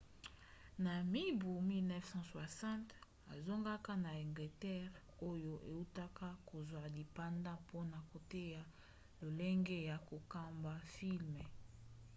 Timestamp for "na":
0.85-0.93, 4.03-4.09